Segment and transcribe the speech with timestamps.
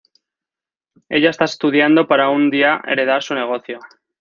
[1.09, 3.79] Ella está estudiando para un día heredar su negocio.